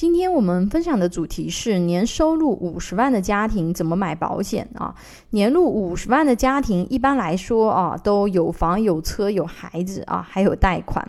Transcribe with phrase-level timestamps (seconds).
[0.00, 4.94] 今天我们分享的主题是年收入五十万的家庭怎么买保险啊？
[5.28, 11.06] 年入五十万的家庭一般来说啊，都有房有车有孩子啊，还有贷款，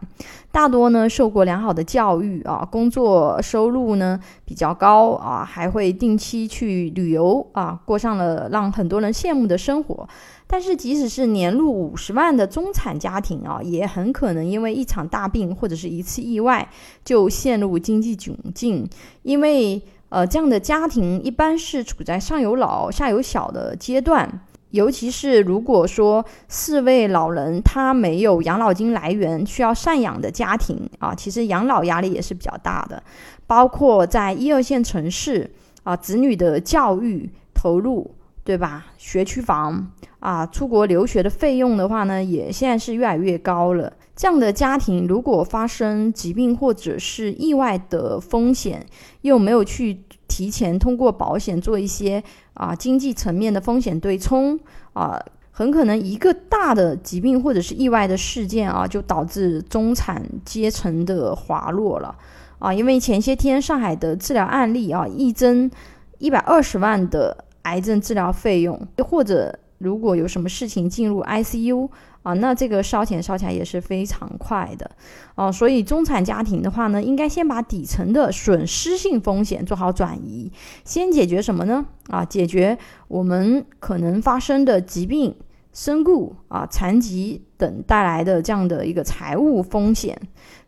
[0.52, 10.06] 大多呢受过良好的教育啊，工作收入呢比较高啊，还会定期去旅游啊，过上了让很多人羡慕的生活。
[10.48, 16.68] 但是，即使是年入五十万的中产家庭啊，也很可能因为一场大病或者是一次意外，
[17.06, 18.81] 就陷入经济窘境。
[19.24, 33.02] 因为，呃，这样的家庭一般是处在上有老下有小的阶段，尤其是如果说四位老人他没有养老金来源，需要赡养的家庭啊，其实养老压力也是比较大的。
[33.48, 35.52] 包括在一二线城市
[35.84, 38.16] 啊，子女的教育投入。
[38.44, 38.88] 对吧？
[38.98, 43.94] 学区房啊，出国留学的费用的话呢，也现在是越来越高了。
[44.16, 48.86] 这样的家庭如果发生疾病或者是意外的风险，
[49.22, 54.60] 又没有去提前通过保险做一些啊经济层面的风险对冲
[54.94, 55.20] 啊，
[55.52, 62.16] 很可能一个大的疾病或者是意外的事件啊，就导致中产阶层的滑落了
[62.60, 62.74] 啊。
[62.74, 65.72] 因为前些天上海的治疗案例啊，一针
[66.20, 67.46] 一百二十万的。
[67.64, 71.90] 癌症治疗费用，或者如果有什么事情进入 ICU
[72.24, 74.92] 啊，那这个烧钱烧起来也是非常快的
[75.36, 75.52] 啊。
[75.52, 80.52] 所以中产家庭的话呢，应该先把底层的损失性风险做好转移，
[80.86, 81.86] 先解决什么呢？
[82.10, 85.36] 啊，解决我们可能发生的疾病、
[85.74, 90.20] 身故啊、残疾等带来的这样的一个财务风险，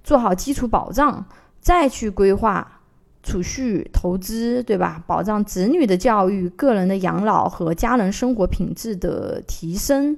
[0.03, 1.25] 做好基础保障，
[1.59, 2.79] 再去规划。
[3.23, 5.01] 储蓄、投资，对吧？
[5.07, 10.17] 保障子女的教育、个人的养老和家人生活品质的提升，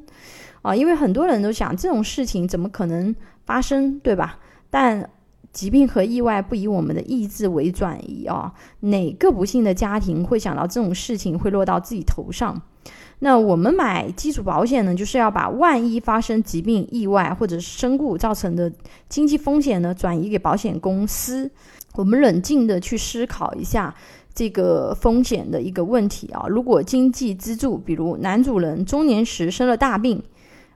[0.63, 4.39] 啊，因为很多人都想这种事情怎么可能发生，对吧？
[4.71, 5.07] 但
[5.55, 12.61] 疾病和意外不以我们的意志为转移啊，哪个不幸的家庭会想到这种事情会落到自己头上？
[13.19, 18.69] 那我们买基础保险呢，就是要把万一发生疾病、意外或者是身故造成的
[19.07, 21.49] 经济风险呢，转移给保险公司。
[21.95, 23.95] 我们冷静的去思考一下
[24.33, 26.45] 这个风险的一个问题啊。
[26.49, 30.21] 如果经济支柱，比如男主人中年时生了大病，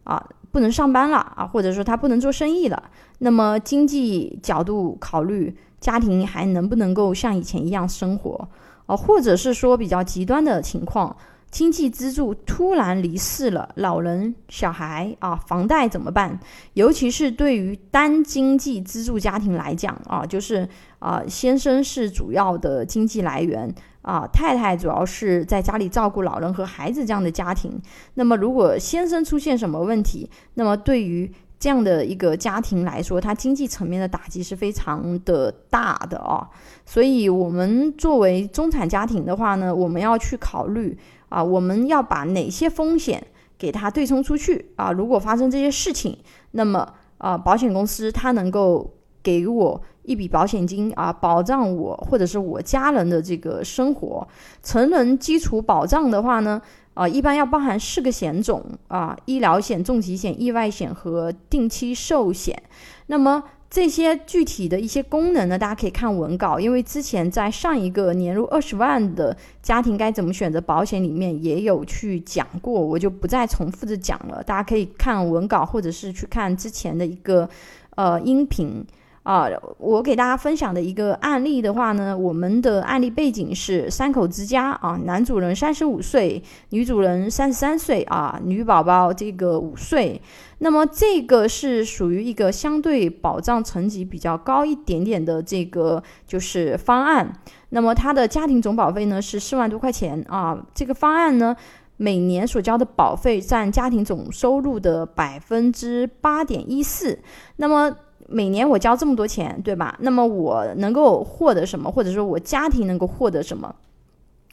[0.05, 2.83] 啊，不能上班了啊，或者说他不能做生意了，
[3.19, 8.47] 那么经济角度考虑，家庭还能不能够像以前一样生活
[8.85, 8.95] 啊？
[8.95, 11.15] 或者是说比较极端的情况。
[11.51, 16.39] 经济支柱突然离世了，老人、小孩啊，房贷怎么办？
[16.73, 20.67] 尤其是对于单经济支柱家庭来讲啊，就是
[20.99, 23.73] 啊，先生是主要的经济来源
[24.03, 27.81] 啊，太太主要是在家里照顾老人和孩子这样的家庭。
[28.13, 36.49] 那么，如果先生出现什么问题，那么对于这样的一个家庭来说，它经济层面的打击是非常的大的啊。
[36.85, 40.97] 所以，我们作为中产家庭的话呢，我们要去考虑。
[41.29, 43.23] 啊，我们要把哪些风险
[43.55, 44.91] 给它对冲出去啊？
[44.91, 46.17] 如果发生这些事情，
[46.53, 54.27] 那么啊，保险公司它能够给我一笔保险金啊，保障我或者是我家人的这个生活。
[54.63, 56.59] 成人基础保障的话呢，
[56.99, 62.61] 啊，一般要包含四个险种啊：医疗险、重疾险、意外险和定期寿险。
[63.07, 77.49] 那么这些具体的一些功能呢，大家可以看文稿，因为之前在上一个年入二十万的家庭该怎么选择保险里面也有去讲过，我就不再重复的讲了，大家可以看文稿或者是去看之前的一个
[77.95, 78.85] 呃音频。
[79.29, 79.47] 啊，
[79.77, 86.41] 我给大家分享的一个案例的话呢，我们的案例背景是三口之家啊，男主人三十五岁，
[86.71, 90.19] 女主人三十三岁啊，女宝宝这个五岁。
[90.57, 97.31] 那么这个是属于一个相对保障层级比较高一点点的这个就是方案。
[97.69, 101.55] 那么他的家庭总保费呢是四万多块钱啊，这个方案呢
[101.97, 107.19] 每年所交的保费占家庭总收入的百分之八点一四。
[107.57, 107.95] 那么
[108.27, 109.97] 每年我交这么多钱，对吧？
[110.01, 113.73] 那么我能够获得什么，或者说我家庭能够获得什么？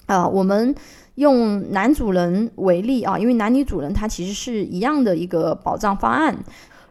[0.07, 0.75] 啊，我们
[1.17, 6.37] 用男主人为例啊，因为男女主人他其实是一样的一个保障方案。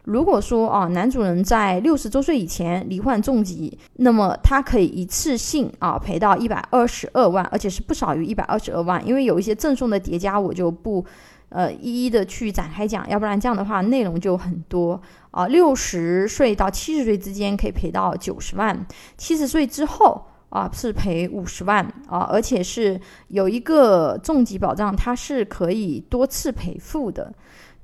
[0.06, 11.04] 如果说啊，男主人在六十周岁以前罹患重疾，那么他可以一次性啊赔到一百二十二万，而且是不少于一百二十二万，因为有一些赠送的叠加，我就不。
[11.48, 15.00] 呃，一一的去展开讲，要不然这样的话内容就很多
[15.30, 15.46] 啊。
[15.46, 18.84] 六十岁到七十岁之间可以赔到九十万，
[19.16, 27.32] 七十岁之后啊是赔五十万啊，而且是有一个重疾保障，它是可以多次赔付的。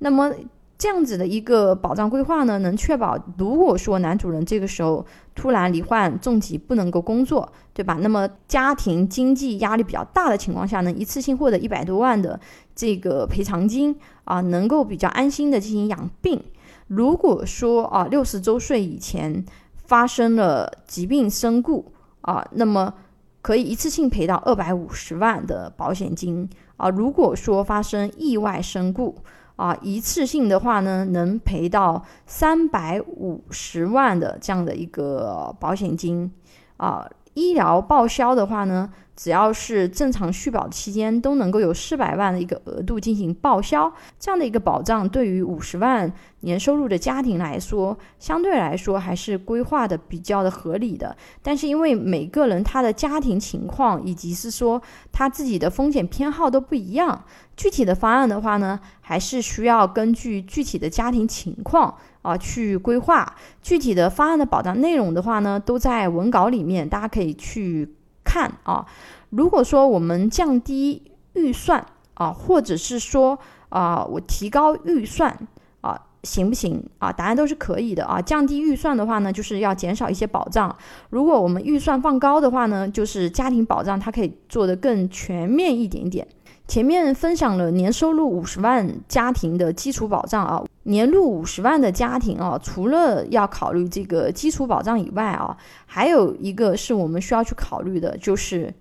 [0.00, 0.32] 那么
[0.82, 7.96] 这样子的一个保障规划呢，能确保如果说男主人这个时候突然罹患重疾不能够工作，对吧？
[8.00, 12.40] 那么家庭经济压力比较大的情况下呢，一次性获得一百多万的
[12.74, 16.42] 这个赔偿金啊，能够比较安心的进行养病。
[16.88, 19.44] 如果说啊六十周岁以前
[19.76, 21.92] 发生了疾病身故
[22.22, 22.92] 啊，那么
[23.40, 26.90] 可以一次性赔到二百五十万的保险金啊。
[26.90, 29.14] 如果说发生意外身故，
[29.56, 36.32] 啊，一次性的话呢，能赔到三百五十万的这样的一个保险金，
[36.76, 38.92] 啊，医疗报销的话呢。
[39.14, 46.10] 只要是正常续保期间，都能够有四百万的一个额度进行报销，这样的一个保障，对于五十万
[46.40, 51.14] 年收入的家庭来说，相对来说还是规划的比较的合理的。
[51.42, 54.80] 但是因为每个人他的家庭情况以及是说
[55.12, 57.24] 他自己的风险偏好都不一样，
[57.54, 63.36] 具体的方案的话呢，还是需要根据具体的家庭情况啊去规划。
[63.60, 67.94] 具体的方案的保障内容的话呢，都在文稿里面，大家可以去。
[68.32, 68.86] 看啊，
[69.28, 71.02] 如果说我们降低
[71.34, 71.84] 预算
[72.14, 73.38] 啊，或者是说
[73.68, 75.36] 啊，我提高预算
[75.82, 77.12] 啊，行不行啊？
[77.12, 78.22] 答案都是可以的啊。
[78.22, 80.74] 降低预算的话呢，就是要减少一些保障；
[81.10, 86.26] 如果我们预算放高的话呢，就是家庭保障它可以做得更全面一点点。
[86.68, 95.56] 前面分享了年收入五十万家庭的基础保障啊，年入五十万的家庭啊，除了要考虑这个基础保障以外啊，
[95.86, 98.72] 还有一个是我们需要去考虑的，就是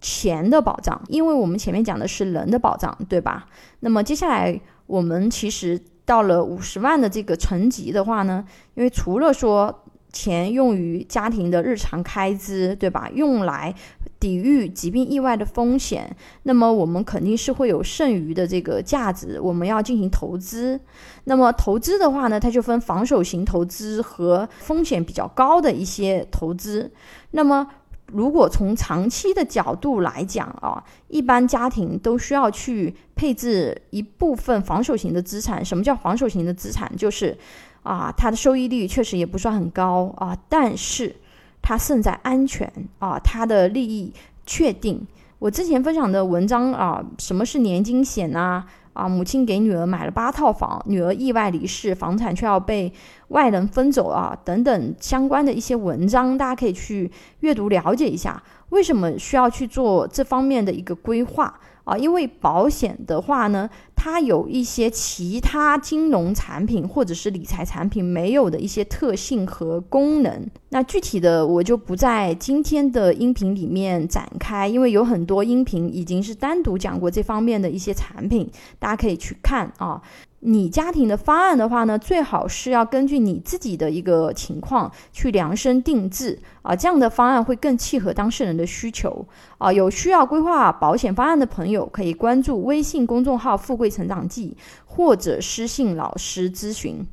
[0.00, 3.46] 钱的保障，因为我们前面讲的是人的保障，对吧？
[3.80, 8.44] 那么接下来我们其实到了五十万的这个层级的话呢，
[8.74, 13.10] 因为除了说钱用于家庭的日常开支，对吧？
[13.12, 13.74] 用来
[14.20, 20.78] 抵御疾病意外的风险，那么我们肯定是会有剩余的这个价值，我们要进行投资。
[21.24, 26.92] 那么投资的话呢，它就分防守型投资和风险比较高的一些投资。
[27.30, 27.66] 那么
[28.12, 35.64] 如果从长期的角度来讲啊，一般家庭都需要去配置一部分防守型的资产。
[35.64, 36.94] 什么叫防守型的资产？
[36.94, 37.34] 就是
[37.82, 41.16] 啊，它的收益率确实也不算很高啊，但是。
[41.62, 44.12] 它胜在安全啊，它的利益
[44.46, 45.06] 确定。
[45.38, 48.66] 我之前分享的文章啊，什么是年金险啊？
[48.92, 52.92] 啊，母亲给女儿买了八套房，女儿意外离世，房产却要被
[53.28, 61.58] 外人分走啊，等等相关的一些文章，大家可以去阅读了解一下，为什么需要去做这方面的一个规划。
[61.84, 63.68] 啊，因为保险的话呢，
[64.02, 70.48] 它有一些其他金融产品或者是理财产品没有的一些特性和功能。
[70.70, 80.00] 那具体的我就不在今天的音频里面展开，因为有很多音频已经是单独讲过这方面的一些产品，大家可以去看啊。
[80.42, 89.26] 你家庭的方案的话呢，最好是要根据你自己的一个情况去量身定制啊，这样的方案会更契合当事人的需求
[89.58, 89.70] 啊。
[89.70, 94.56] 有需要规划保险方案的朋友，可以关注微信公众号“富贵成长记”
[94.86, 97.04] 或者私信老师咨询。